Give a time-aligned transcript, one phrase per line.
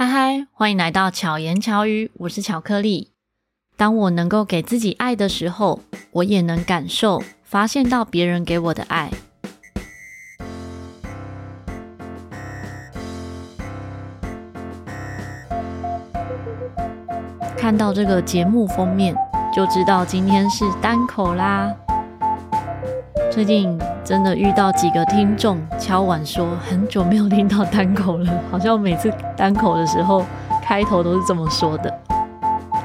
[0.00, 3.10] 嗨嗨，欢迎来到巧言巧语，我是巧克力。
[3.76, 5.80] 当我能够给自己爱的时候，
[6.12, 9.10] 我也能感受、发现到别人给我的爱。
[17.56, 19.16] 看到这个节目封面，
[19.52, 21.74] 就知道今天是单口啦。
[23.32, 23.76] 最近
[24.08, 30.24] 真的遇到几个听众敲碗说，很久没有听到单口了，好像每次单口的时候
[30.62, 31.94] 开头都是这么说的。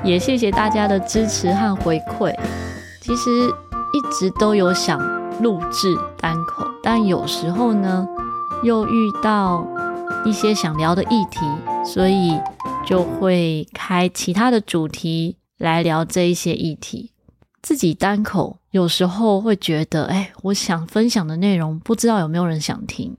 [0.03, 2.38] 也谢谢大家的支持和回馈。
[2.99, 3.29] 其实
[3.93, 4.99] 一直都有想
[5.41, 8.05] 录制单口，但有时候呢
[8.62, 9.65] 又遇到
[10.26, 11.40] 一些想聊的议题，
[11.85, 12.37] 所以
[12.85, 17.12] 就会开其他的主题来聊这一些议题。
[17.63, 23.16] 自己单口有时候会觉得，哎，我想分享的内容不知道有没有人想听。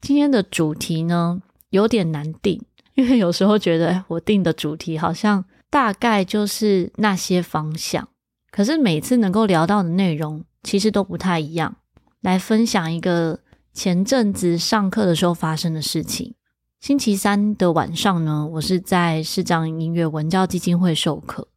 [0.00, 2.62] 今天的主题呢，有点难定，
[2.94, 8.08] 因为有时候觉得，哎，我定的主题好像大概就是那些方向，
[8.52, 11.74] 可是每次能够聊到的内容其实都不太一样。
[12.20, 13.40] 来分享一个
[13.72, 16.34] 前阵子上课的时候发生的事情。
[16.78, 21.48] 星期三的晚上呢，我是在视障音乐文教基金会授课，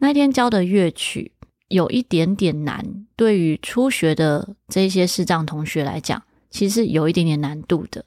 [0.00, 1.32] 那天教的乐曲。
[1.72, 8.04] 有一点点难，对于初学的这些视障同学来讲，其实有一点点难度的。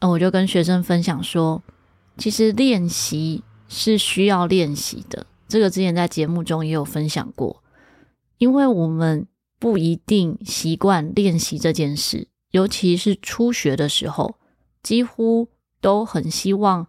[0.00, 1.62] 那我就跟学生分享说，
[2.18, 5.24] 其实练习是需要练习的。
[5.46, 7.62] 这个之前在节目中也有分享过，
[8.38, 9.26] 因为我们
[9.58, 14.34] 不一定习惯练习这件事，尤其是初学的时候，
[14.82, 15.48] 几乎
[15.80, 16.86] 都很希望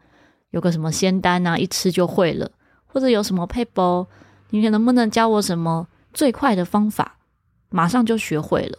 [0.50, 2.52] 有个什么仙丹啊，一吃就会了，
[2.88, 4.08] 或者有什么撇步，
[4.50, 5.88] 你能不能教我什么？
[6.14, 7.17] 最快的方法，
[7.70, 8.78] 马上就学会了。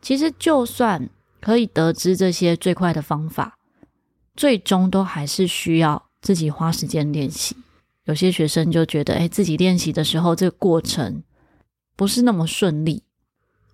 [0.00, 1.08] 其实，就算
[1.40, 3.56] 可以得知这些最快的方法，
[4.36, 7.56] 最终都还是需要自己花时间练习。
[8.04, 11.22] 有些学生就觉得，哎，自己练习的时候，这个过程
[11.96, 13.02] 不是那么顺利。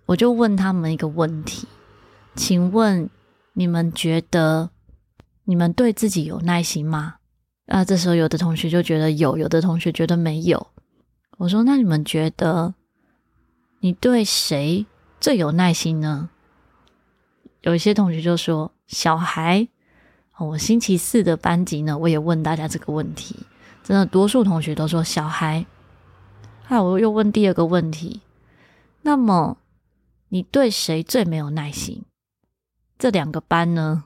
[0.07, 1.67] 我就问他们一个问题：
[2.35, 3.09] 请问
[3.53, 4.71] 你们觉得
[5.45, 7.15] 你们对自己有耐心吗？
[7.67, 10.67] 啊，这时候有的同学就觉得有，有的同学觉得没有。
[11.37, 12.73] 我说：“那你们觉得
[13.79, 14.85] 你对谁
[15.19, 16.29] 最有耐心呢？”
[17.61, 19.67] 有一些同学就说：“小孩。”
[20.39, 23.35] 我星期四的班级呢，我也问大家这个问题，
[23.83, 25.65] 真的多数同学都说小孩。
[26.67, 28.21] 那我又问第二个问题
[29.03, 29.57] ：“那么
[30.29, 32.03] 你对谁最没有耐心？”
[32.97, 34.05] 这两个班呢，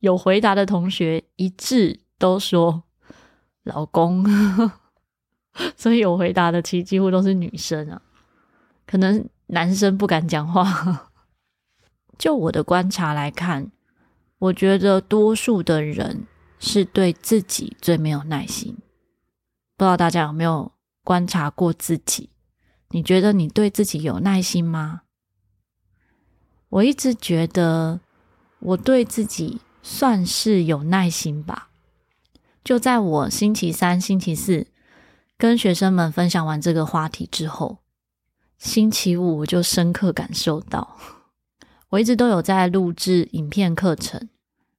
[0.00, 2.82] 有回答的同学一致都说
[3.64, 4.24] ：“老公。”
[5.76, 8.00] 所以我回答的其几乎都是女生啊，
[8.86, 11.10] 可能男生不敢讲话。
[12.18, 13.70] 就我的观察来看，
[14.38, 16.26] 我觉得多数的人
[16.58, 18.76] 是对自己最没有耐心。
[19.76, 20.72] 不知道大家有没有
[21.02, 22.30] 观察过自己？
[22.90, 25.02] 你觉得你对自己有耐心吗？
[26.68, 28.00] 我一直觉得
[28.60, 31.70] 我对自己算是有耐心吧。
[32.62, 34.66] 就在我星期三、星期四。
[35.40, 37.78] 跟学生们分享完这个话题之后，
[38.58, 40.98] 星期五我就深刻感受到，
[41.88, 44.28] 我一直都有在录制影片课程。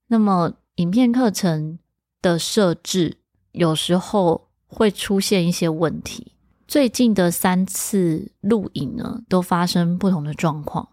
[0.06, 1.80] 那么，影片课程
[2.22, 3.18] 的设置
[3.54, 6.34] 有时候会出现一些问题。
[6.68, 10.90] 最近的三次录影呢，都发生不同的状况。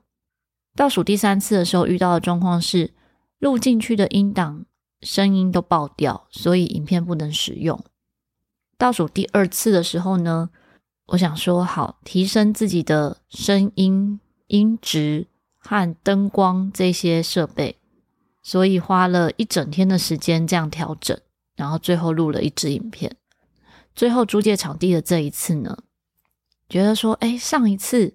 [0.75, 2.95] 倒数第三次的时候遇到的状况是，
[3.39, 4.65] 录进去的音档
[5.03, 7.79] 声音都爆掉，所以影片不能使用。
[8.79, 10.51] 倒数第二次的时候呢，
[11.07, 15.27] 我想说好提升自己的声音音质
[15.59, 17.77] 和灯光这些设备，
[18.41, 21.19] 所以花了一整天的时间这样调整，
[21.57, 23.17] 然后最后录了一支影片。
[23.97, 25.77] 最后租借场地的这一次呢，
[26.69, 28.15] 觉得说，哎，上一次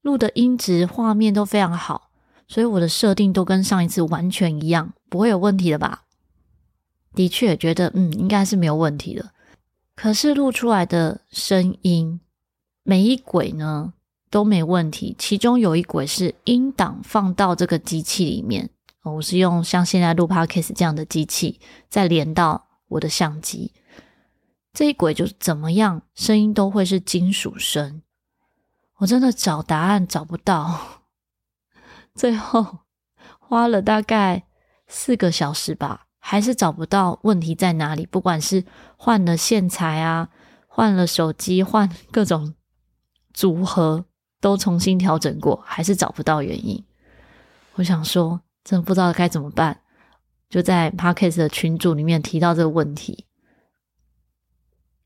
[0.00, 2.10] 录的音质画面都非常好，
[2.46, 6.04] 所以我的设定都跟上一次完全一样，不会有问题的吧？
[7.14, 9.32] 的确觉得，嗯，应该是没有问题的。
[9.94, 12.20] 可是录出来的声音，
[12.82, 13.94] 每一轨呢
[14.30, 15.14] 都没问题。
[15.18, 18.70] 其中有一轨是音档放到这个机器里面，
[19.02, 23.72] 我是用像现在录 Podcast 这样的机器，再连到我的相机。
[24.72, 28.02] 这一轨就是怎么样，声音都会是金属声。
[28.96, 31.02] 我真的找答案找不到，
[32.14, 32.78] 最后
[33.38, 34.44] 花了大概
[34.86, 36.06] 四个小时吧。
[36.24, 38.64] 还是找不到问题在哪里，不管是
[38.96, 40.28] 换了线材啊，
[40.68, 42.54] 换了手机，换各种
[43.34, 44.04] 组合，
[44.40, 46.82] 都重新调整过，还是找不到原因。
[47.74, 49.80] 我想说，真的不知道该怎么办。
[50.48, 53.26] 就在 Parkes 的群组里面提到这个问题，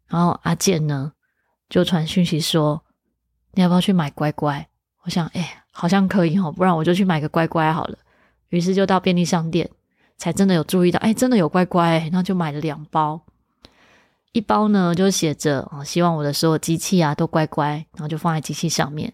[0.07, 1.15] 然后阿健呢
[1.71, 2.85] 就传讯息说
[3.55, 4.69] ：“你要不要去买乖乖？”
[5.05, 7.97] 我想，哎，好像可以哦，不然我就去买个乖乖好了。
[8.51, 9.71] 于是就到便利商店，
[10.19, 13.21] 才真的有注意到，哎，真的有乖乖，然后就买了两包。
[14.33, 19.13] 一包呢就写着哦，希望我的所有机器啊都乖乖，然后就放在机器上面。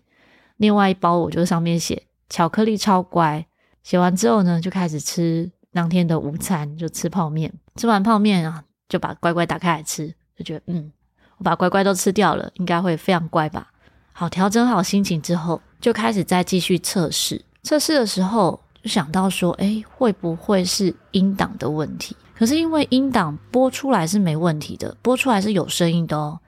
[0.56, 3.46] 另外一包我就上面写巧克力超乖。
[3.82, 7.52] 写完之后呢，就开始吃当天的午餐，就吃泡面。
[7.76, 10.92] 吃完泡面啊，就把乖乖打开来吃，就觉得嗯，
[11.38, 13.70] 我把乖乖都吃掉了，应该会非常乖吧。
[14.12, 17.44] 好，调整好心情之后，就开始再继续测试。
[17.62, 22.16] 测试的时候就想到说，诶，会不会是音档的问题？
[22.34, 26.40] 可是因为音档播出来是没问题的，播出来是有声音的哦，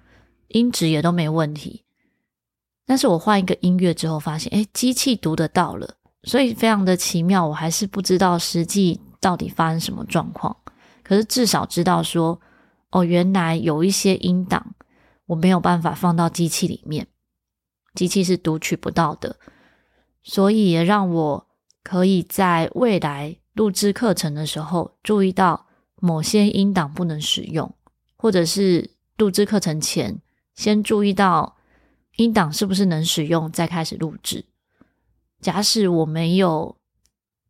[0.49, 1.85] 音质也都没问题。
[2.85, 5.95] 但是我换一个音乐之后，发现诶，机器读得到了，
[6.25, 7.47] 所以非常的奇妙。
[7.47, 10.57] 我还是不知道实际到底发生什么状况，
[11.05, 12.41] 可是至少知道说，
[12.91, 14.75] 哦，原来有一些音档
[15.27, 17.07] 我没有办法放到机器里面，
[17.95, 19.37] 机器是读取不到的，
[20.25, 21.47] 所以也让我
[21.85, 25.67] 可以在未来录制课程的时候注意到。
[26.01, 27.75] 某些音档不能使用，
[28.19, 30.21] 或者是录制课程前
[30.55, 31.57] 先注意到
[32.17, 34.45] 音档是不是能使用，再开始录制。
[35.41, 36.77] 假使我没有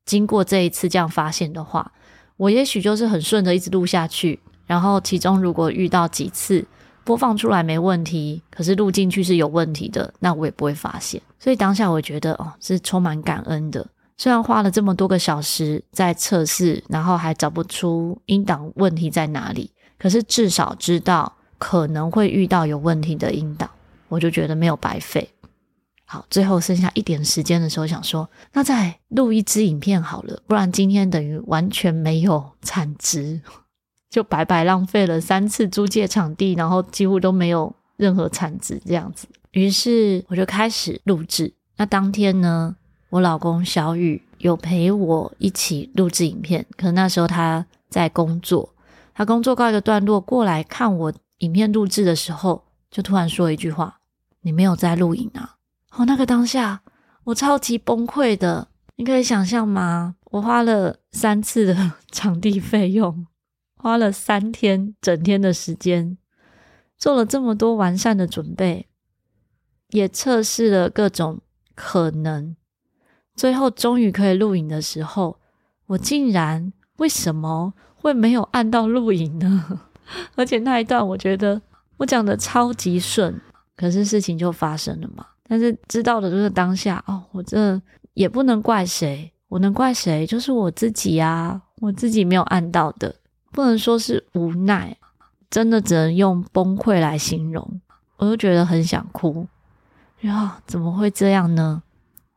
[0.06, 1.90] 经过这一次这样发现的话，
[2.36, 4.38] 我也许就是很顺的一直录下去。
[4.66, 6.64] 然后其中如果遇到几次
[7.02, 11.20] 播放出来没问题，可是录进去是有问题的，那我也不会发现。
[11.40, 13.84] 所以当下我觉得哦，是充满感恩的。
[14.16, 23.68] 虽然花了这么多个小时在测试，然后还找不出音档问题在哪里，可是至少知道可能会遇到有问题的音档，
[24.08, 25.28] 我就觉得没有白费。
[26.06, 33.40] 好，最后剩下一点时间的时候，想说那再录一支影片好了，不然今天等于完全没有产值，
[34.10, 39.26] 就白白浪费了三次租借场地，然后几乎都没有任何产值这样子。
[39.52, 41.52] 于是我就开始录制。
[41.76, 42.76] 那当天呢，
[43.14, 48.74] 我老公小雨有陪我一起录制影片，可能那时候他在工作，
[49.14, 54.00] 他工作告一个段落，过来看我影片录制的时候，就突然说一句话
[54.42, 55.54] ：“你没有在录影啊？”
[55.96, 56.82] 哦，那个当下
[57.22, 58.66] 我超级崩溃的，
[58.96, 60.16] 你可以想象吗？
[60.32, 63.28] 我花了三次的 场地费用，
[63.76, 66.18] 花了三天整天的时间，
[66.98, 68.88] 做了这么多完善的准备，
[69.90, 71.38] 也测试了各种
[71.76, 72.56] 可能。
[73.34, 75.36] 最后终于可以录影的时候，
[75.86, 79.80] 我竟然为什么会没有按到录影呢？
[80.36, 81.60] 而且那一段我觉得
[81.96, 83.40] 我讲的超级顺，
[83.76, 85.26] 可是事情就发生了嘛。
[85.46, 87.80] 但是知道的就是当下哦，我这
[88.14, 90.26] 也不能怪谁，我能怪谁？
[90.26, 93.14] 就是我自己啊，我自己没有按到的，
[93.50, 94.96] 不能说是无奈，
[95.50, 97.80] 真的只能用崩溃来形容。
[98.16, 99.46] 我就觉得很想哭，
[100.20, 101.82] 然后怎么会这样呢？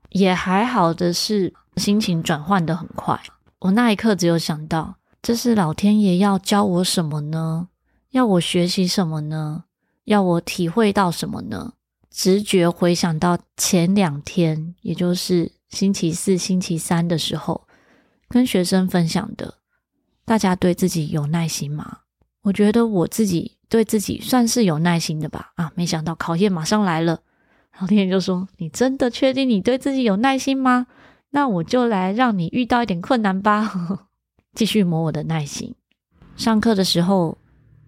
[0.09, 3.19] 也还好的是，心情转换的很快。
[3.59, 7.69] 我那一刻只有想到，这是老天爷要教我什么呢？
[8.11, 9.65] 要我学习什么呢？
[10.05, 11.73] 要我体会到什么呢？
[12.09, 17.67] 直觉回想到前两天，也就是星期四、星期三的时候，
[18.27, 19.55] 跟学生分享的，
[20.25, 21.99] 大家对自己有耐心吗？
[22.43, 25.51] 我觉得我自己对自己算是有耐心的吧。
[25.55, 27.19] 啊，没想到考验马上来了。
[27.71, 30.87] 然后天就说：“你真的确定你对自己有耐心吗？
[31.29, 34.07] 那我就来让你遇到一点困难吧，
[34.55, 35.75] 继续磨我的耐心。”
[36.35, 37.37] 上课的时候，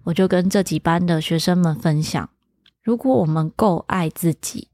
[0.03, 2.29] 我就跟这几班的学生们分享：
[2.83, 4.67] 如果我们够爱自己，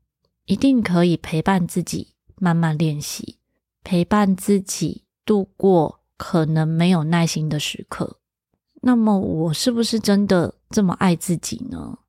[0.46, 3.38] 一定可以陪伴自己慢慢练习，
[3.84, 8.18] 陪伴自己度过可能没有耐心的时刻。
[8.82, 12.00] 那么，我是不是真的这么爱自己呢？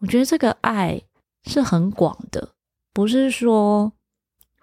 [0.00, 1.02] 我觉得这个爱。
[1.44, 2.50] 是很广的，
[2.92, 3.92] 不是说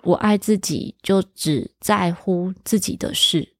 [0.03, 3.55] 我爱自己就只在乎自己的事，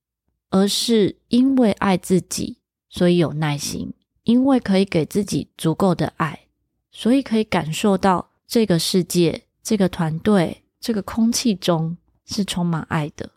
[0.50, 2.58] 而是因为爱自己，
[2.90, 3.90] 所以有耐心；
[4.24, 6.48] 因为可以给自己足够的爱，
[6.92, 13.32] 所以可以感受到这个世界、这个团队、这个空气中是充满爱的。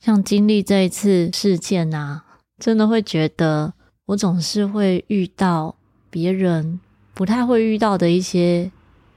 [0.00, 2.24] 像经历这一次事件啊，
[2.58, 3.72] 真的会觉得
[4.06, 5.76] 我总是会遇到
[6.10, 6.80] 别人
[7.14, 8.70] 不太会遇到的一些。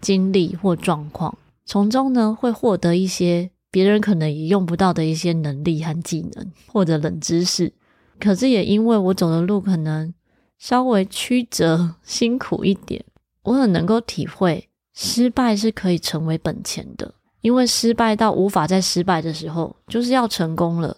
[0.03, 7.71] 经历或状况，从中呢会获得一些别人可能也用不到的一些能力和技能，或者冷知识。
[8.19, 10.13] 可是也因为我走的路可能
[10.59, 13.03] 稍微曲折、辛苦一点，
[13.43, 17.15] 我很能够体会失败是可以成为本钱的。
[17.41, 20.97] 因为失败到无法再失败的时候，就是要成功了。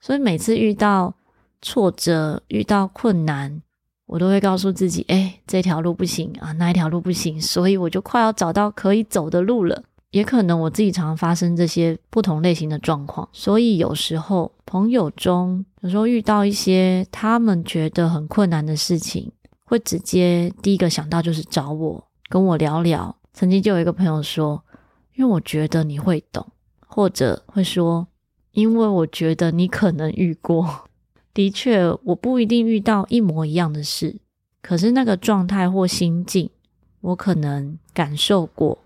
[0.00, 1.14] 所以每次遇到
[1.60, 3.62] 挫折、遇到困难，
[4.08, 9.84] 我都会告诉自己：哎，这条路不行啊，那一条路不行，所以我就快要找到可以走的路了。
[10.10, 19.30] 也可能我自己常常发生这些不同类型的状况，所以有时候朋友中有时候遇到一些他们觉得很困难的事情，
[19.64, 23.14] 会直接第一个想到就是找我，跟我聊聊。
[23.34, 24.64] 曾经就有一个朋友说
[25.14, 26.44] ：“因为我觉得你会懂。”
[26.88, 28.08] 或者会说
[28.52, 30.66] ：“因为我觉得你可能遇过。”
[31.34, 34.16] 的确，我不一定遇到一模一样的事，
[34.60, 36.50] 可是那个状态或心境，
[37.00, 38.78] 我可能感受过。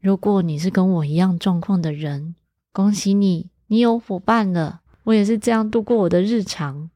[0.00, 2.34] 如果你是跟我一样状况的人，
[2.72, 4.82] 恭喜你，你有伙伴了。
[5.04, 6.88] 我也是这样度过我的日常。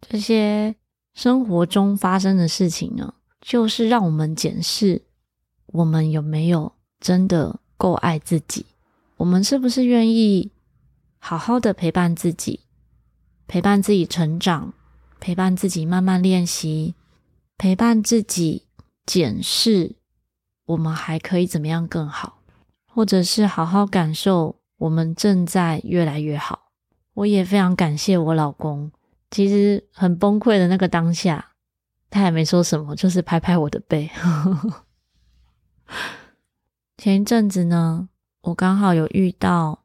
[0.00, 0.74] 这些
[1.12, 5.02] 生活中发生的事情呢，就是让我们检视
[5.66, 8.64] 我们有没有真的够爱自己，
[9.16, 10.50] 我们是不是愿意
[11.18, 12.60] 好好的陪伴自己，
[13.48, 14.74] 陪伴自己成长，
[15.18, 16.94] 陪伴自己慢慢练习，
[17.56, 18.66] 陪伴自己
[19.06, 19.96] 检视。
[20.66, 22.42] 我们还可以怎么样更好，
[22.86, 26.70] 或者是好好感受我们正在越来越好。
[27.14, 28.92] 我也非常感谢我老公，
[29.30, 31.52] 其实很崩溃的那个当下，
[32.10, 34.10] 他也没说什么，就是拍拍我的背。
[36.98, 38.10] 前一阵子呢，
[38.42, 39.84] 我刚好有遇到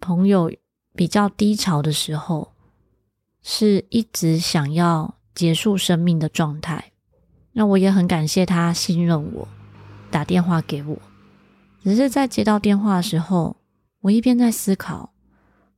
[0.00, 0.50] 朋友
[0.94, 2.54] 比较低潮的时候，
[3.42, 6.92] 是一直想要结束生命的状态。
[7.52, 9.48] 那我也很感谢他信任我。
[10.10, 10.98] 打电话给我，
[11.82, 13.56] 只是在接到电话的时候，
[14.02, 15.14] 我一边在思考，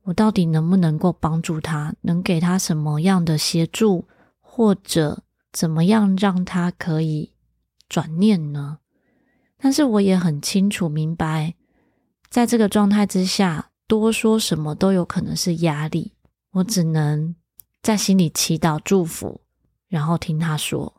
[0.03, 4.09] 我到底能不能够帮助他，能给他什么样的协助，
[4.41, 7.31] 或者怎么样让他可以
[7.87, 8.79] 转念呢？
[9.57, 11.55] 但是我也很清楚明白，
[12.29, 16.11] 在这个状态之下，多说什么都有可能是压力，
[16.51, 17.33] 我只能
[17.85, 19.39] 在心里祈祷祝福，
[19.87, 20.91] 然后听他说。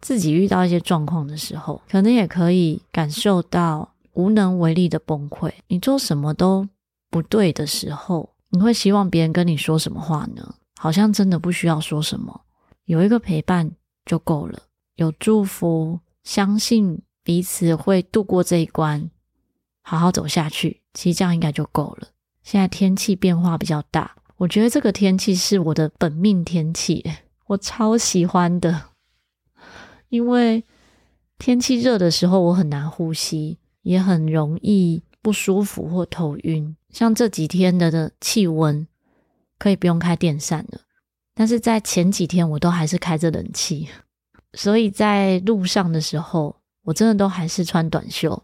[0.00, 5.52] 自己遇到一些状况的时候，可能也可以感受到无能为力的崩溃。
[5.68, 6.66] 你做什么都
[7.10, 10.54] 不对的时候，你会希望别人跟你说什么话呢？
[10.78, 12.40] 好像真的不需要说什么，
[12.86, 13.70] 有一个陪伴
[14.06, 14.62] 就够了，
[14.94, 19.10] 有祝福，相信彼此会度过这一关，
[19.82, 20.80] 好好走下去。
[20.94, 22.08] 其实这样应该就够了。
[22.42, 27.02] 现在天气变化比较大，我觉得这个天气是我的本命天气，
[27.48, 28.90] 我超喜欢的。
[30.10, 30.62] 因为
[31.38, 36.76] 天气热的时候，我很难呼吸，也很容易不舒服或头晕。
[36.90, 38.86] 像这几天的的气温，
[39.58, 40.82] 可以不用开电扇了，
[41.34, 43.88] 但是在前几天我都还是开着冷气，
[44.52, 48.42] 所以在路上的时候，我真的都还是穿短袖，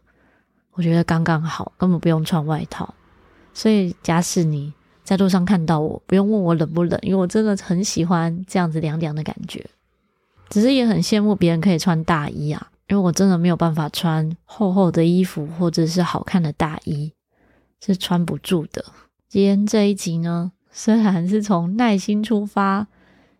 [0.70, 2.94] 我觉得刚刚好，根本不用穿外套。
[3.52, 4.72] 所以假使你
[5.04, 9.64] 在路上看到我，不用问我冷不冷，因为我真的很喜欢这样子凉凉的感觉。
[10.48, 17.12] 只是也很羡慕别人可以穿大衣啊，因为我真的没有办法穿厚厚的衣服或者是好看的大衣，
[17.80, 18.84] 是穿不住的。
[19.28, 22.88] 今天这一集呢，虽然是从耐心出发，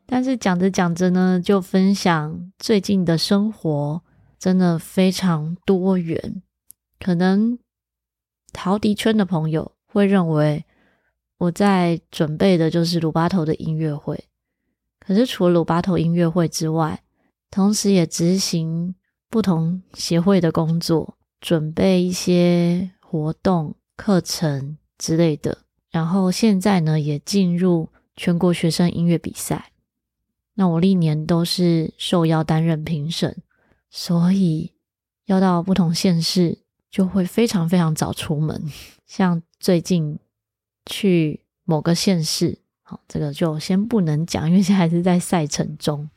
[0.07, 4.03] 但是讲着讲着呢，就分享最近的生活
[4.39, 6.43] 真的非常多元。
[7.01, 7.59] 可能
[8.53, 10.65] 陶笛圈的朋友会认为
[11.41, 14.25] 我在准备的就是鲁巴头的音乐会。
[14.99, 17.03] 可是除了鲁巴头音乐会之外，
[17.51, 18.95] 同时也执行
[19.31, 25.57] 不同协会的工作，准备一些活动、课程之类的。
[25.91, 29.73] 然后现在呢，也进入全国学生音乐比赛。
[30.55, 33.43] 那我历年都是受邀担任评审，
[33.89, 34.73] 所以
[35.25, 36.59] 要到不同县市，
[36.91, 38.71] 就会非常非常早出门。
[39.07, 40.19] 像最近
[40.87, 42.59] 去某个县市。
[42.83, 46.09] 好，这个就先不能讲， 因为现在还是在赛程中。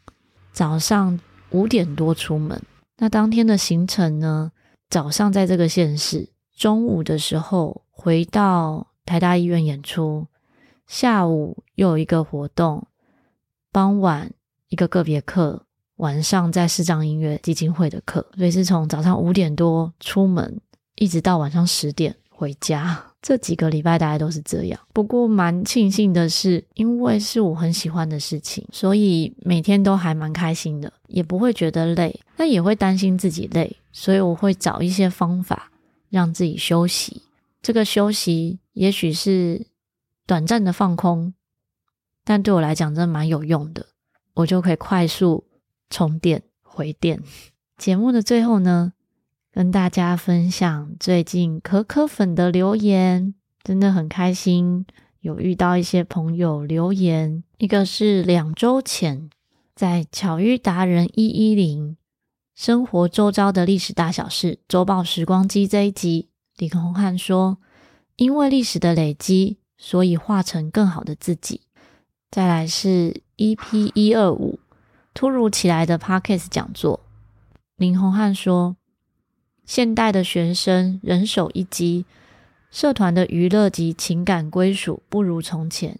[0.51, 1.19] 早上
[1.51, 2.61] 五点多出门，
[2.97, 4.51] 那当天的行程呢？
[4.89, 10.27] 早上在这个县市，中午的时候回到台大医院演出，
[10.85, 12.87] 下午又有一个活动，
[13.71, 14.31] 傍晚
[14.69, 15.65] 一个个别课，
[15.95, 20.61] 晚上在视障音乐基金会的课，所以是从早上五点多出门，
[20.95, 23.12] 一直到晚上十点回家。
[23.23, 35.71] 这几个礼拜大概都是这样，不过蛮庆幸的是，因为是我很喜欢的事情，所以每天都还蛮开心的，也不会觉得累，但也会担心自己累，所以我会找一些方法
[36.09, 37.21] 让自己休息。
[37.61, 39.67] 这个休息也许是
[40.27, 41.33] 短暂的放空，
[42.25, 43.85] 但对我来讲真的蛮有用的，
[44.33, 45.45] 我就可以快速
[45.89, 47.21] 充电回电。
[47.79, 48.91] 节目的最后呢，
[49.53, 54.83] 跟大家分享最近可可粉的留言，真的很开心，
[55.19, 59.29] 有遇到一些朋友留言，一个是两周前
[59.75, 61.95] 在巧遇达人一一零
[62.55, 67.59] 生活周遭的历史大小事周报时光机这一集，林宏汉说
[68.17, 71.61] ：“因为历史的累积，所以化成更好的自己。”
[72.31, 74.57] 再来是 EP 一二五
[75.13, 77.01] 突如其来的 Podcast 讲座，
[77.75, 78.77] 林宏汉说
[79.65, 82.05] ：“现代的学生人手一机。”
[82.71, 85.99] 社团的娱乐及情感归属不如从前，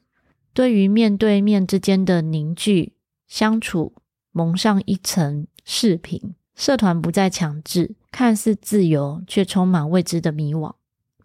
[0.54, 2.94] 对于面对面之间的凝聚
[3.28, 3.94] 相处
[4.32, 6.34] 蒙上一层饰品。
[6.56, 10.74] 社团不再强制，看似自由却充满未知的迷惘。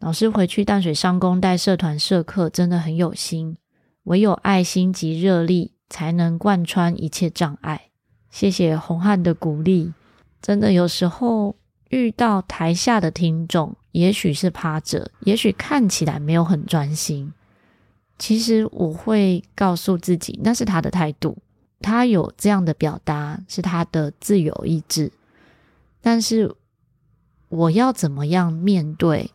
[0.01, 3.57] 老师回去淡水上工带社团社课，真的很有心。
[4.05, 7.89] 唯有爱心及热力，才能贯穿一切障碍。
[8.31, 9.93] 谢谢宏汉的鼓励。
[10.41, 11.57] 真的有时候
[11.89, 13.77] 遇到台下的听众。
[13.93, 17.33] 也许是趴着，也许看起来没有很专心。
[18.17, 21.39] 其实我会告诉自己，那是他的态度，
[21.81, 25.11] 他有这样的表达是他的自由意志。
[26.01, 26.55] 但是
[27.49, 29.33] 我要怎么样面对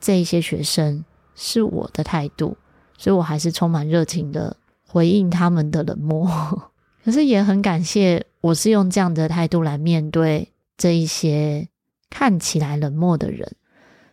[0.00, 2.58] 这一些学生，是我的态度，
[2.98, 6.28] 所以我还是充满热情的回应他们的冷漠。
[7.02, 11.68] 可是也很感谢，我是用这样的态度来面对这一些
[12.14, 13.56] 看起来冷漠的人。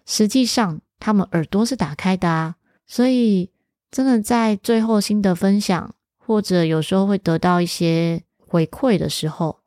[0.08, 2.56] 实际上，他们耳朵是打开的啊，
[2.88, 3.52] 所以
[3.92, 9.60] 真的在最后心得分享，或者有时候会得到一些回馈的时候，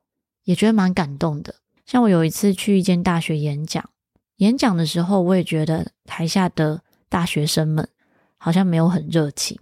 [0.43, 1.55] 也觉得蛮感动的。
[1.87, 3.89] 像我有一次去一间大学演讲，
[4.39, 7.89] 演讲的时候，我也觉得台下的大学生们
[8.37, 9.57] 好像没有很热情。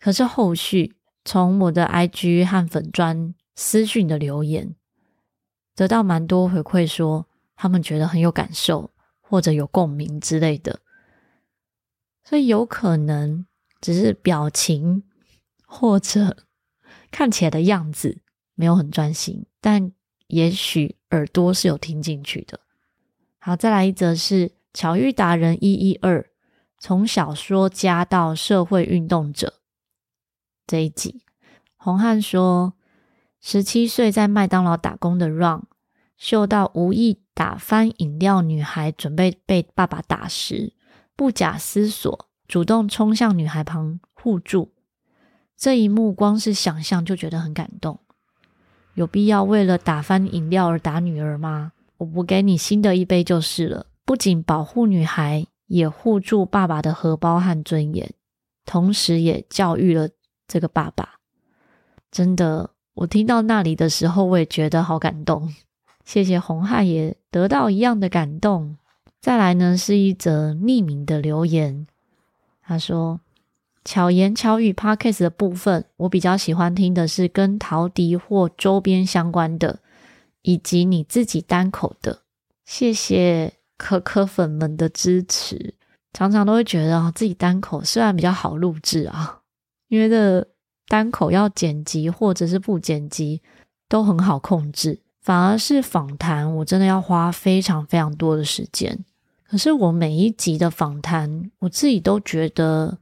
[0.00, 4.74] 可是后续从我的 IG 和粉专私讯的留言，
[5.76, 8.90] 得到蛮多回馈，说他们觉得很有感受。
[9.26, 10.80] 或者有共鸣之类的，
[12.22, 13.46] 所以有可能
[13.80, 15.02] 只是表情
[15.66, 16.44] 或者
[17.10, 18.20] 看起来的样子
[18.54, 19.90] 没有很专心，但
[20.28, 22.60] 也许耳朵是有听进去的。
[23.40, 26.30] 好，再来一则是巧遇达人一一二，
[26.78, 29.54] 从小说家到社会运动者
[30.66, 31.24] 这一集，
[31.76, 32.74] 宏汉说，
[33.40, 35.62] 十七岁在麦当劳打工的 Ron
[36.18, 37.23] 嗅到无意。
[37.34, 40.72] 打翻饮料，女孩准备被爸爸打时，
[41.16, 44.72] 不假思索，主动冲向女孩旁护住。
[45.56, 47.98] 这一幕光是想象就觉得很感动。
[48.94, 51.72] 有必要为了打翻饮料而打女儿吗？
[51.98, 53.86] 我补给你新的一杯就是了。
[54.04, 58.12] 不仅保护女孩，也护住爸爸的荷包和尊严，
[58.64, 60.08] 同时也教育了
[60.46, 61.14] 这个爸爸。
[62.10, 65.52] 真的，我听到那里的时候，我也觉得好感动。
[66.04, 68.76] 谢谢红汉也得到一样的感动。
[69.20, 71.86] 再来呢，是一则匿名的留言，
[72.62, 73.20] 他说
[73.82, 79.80] ：“巧言巧语 Podcast 的部分，我比较喜欢听的是跟陶笛或周边相关的，
[80.42, 82.20] 以及你自己单口的。
[82.66, 85.74] 谢谢可可粉们的支持。
[86.12, 89.40] 常常都会觉得啊自己单口虽然比较好录制啊，
[89.88, 90.46] 因为这
[90.86, 93.40] 单口要剪辑或者是不剪辑
[93.88, 99.06] 都很好控制。”反而是访谈，我真的要花非常非常多的时间。
[99.48, 102.98] 可是我每一集的访谈，我自己都觉得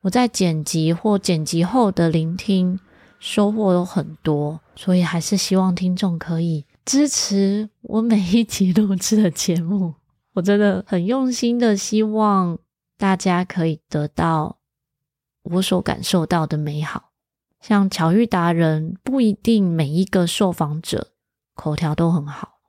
[0.00, 2.80] 我在剪辑或剪辑后的聆听
[3.18, 9.92] 收获都很多，所以还是希望听众可以支持我每一集录制的节目。
[10.32, 12.58] 我真的很用心的希望
[12.96, 14.56] 大家可以得到
[15.42, 17.10] 我所感受到的美好。
[17.60, 21.08] 像巧遇达人，不一定每一个受访者。
[21.56, 22.60] 口条都很好，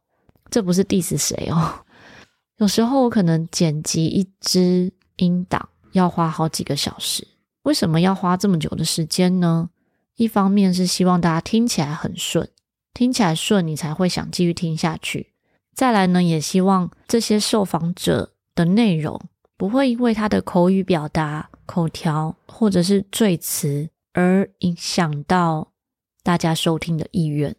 [0.49, 1.85] 这不是 diss 谁哦。
[2.57, 7.27] 有时候我可能剪辑一支音档要花好几个小时，
[7.61, 9.69] 为什么要花这么久的时间呢？
[10.15, 12.49] 一方面是希望大家听起来很顺，
[12.95, 15.33] 听起来顺你才会想继续听下去。
[15.75, 19.21] 再来呢，也希望这些受访者的内容
[19.55, 25.71] 不会因为他的口语表达、口条或者是赘词而影响到
[26.23, 27.55] 大家收听的意愿。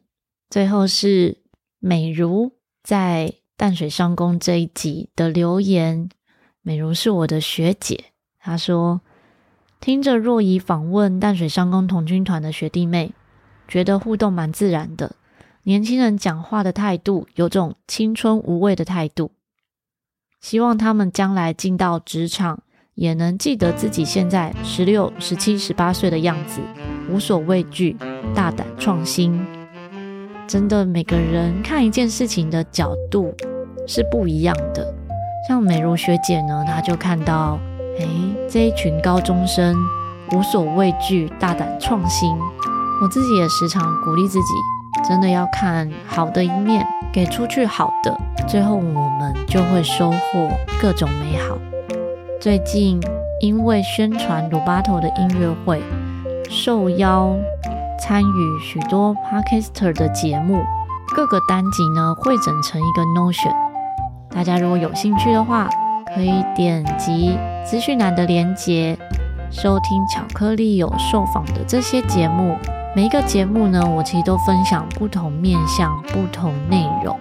[0.51, 1.39] 最后是
[1.79, 6.09] 美如在淡水商工这一集的留言。
[6.63, 8.07] 美如是我的学姐，
[8.39, 9.01] 她说
[9.81, 13.13] 听着若仪访问淡水商工童军团的学弟妹，
[13.67, 15.17] 觉得互动蛮自然的。
[15.65, 19.33] 年轻人讲话的态度有种青春无畏的态度，
[20.41, 22.63] 希望他们将来进到职场，
[22.95, 26.63] 也能记得自己现在十六、十七、十八岁的样子，
[27.11, 27.97] 无所畏惧，
[28.35, 29.58] 大胆创新。
[30.49, 33.35] 真的，每个人看一件事情的角度
[33.87, 34.95] 是不一样的。
[35.47, 37.59] 像美如学姐呢，她就看到，
[37.99, 38.09] 诶，
[38.49, 39.77] 这一群高中生
[40.33, 42.35] 无所畏惧，大胆创新。
[43.03, 46.83] 我自己也时常鼓励自己，真的要看好的一面，
[47.13, 50.49] 给出去好的，最后我们就会收获
[50.81, 51.59] 各种美好。
[52.41, 52.99] 最近
[53.43, 55.83] 因为宣传鲁巴头的音乐会，
[56.49, 57.37] 受邀
[57.99, 60.63] 参与许多 Podcaster 的节目，
[61.15, 63.55] 各个单集呢汇整成一个 Notion。
[64.31, 65.69] 大家如果有兴趣的话，
[66.15, 68.97] 可以点击资讯栏的连接，
[69.51, 72.57] 收听巧克力有受访的这些节目。
[72.95, 77.19] 每一个节目呢，我其实都分享不同面向、不同内容，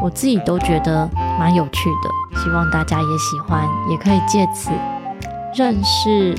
[0.00, 4.70] 我自己都觉得蛮有趣的，希望大家也喜欢，也可以借此
[5.54, 6.34] 认识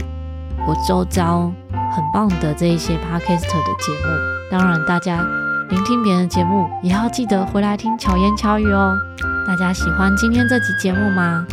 [0.67, 1.51] 我周遭
[1.91, 4.49] 很棒的这一些 podcast 的节目。
[4.52, 5.23] 当然，大家
[5.69, 8.97] 聆听别人的节目，也要记得回来听巧言巧语哦。
[9.47, 11.45] 大家喜欢今天这集节目吗？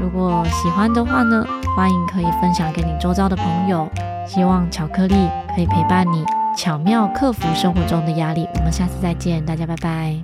[0.00, 1.44] 如果喜欢的话呢，
[1.76, 3.88] 欢迎可以分享给你周遭的朋友。
[4.26, 6.24] 希望巧克力可以陪伴你。
[6.56, 10.22] 巧妙克服生活中的压力，我们下次再见，大家拜拜。